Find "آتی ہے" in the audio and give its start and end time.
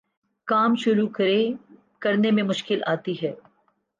2.85-3.33